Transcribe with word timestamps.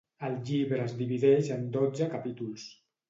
El 0.27 0.37
llibre 0.49 0.79
es 0.85 0.95
divideix 1.01 1.51
en 1.57 1.67
dotze 1.77 2.09
capítols. 2.15 2.65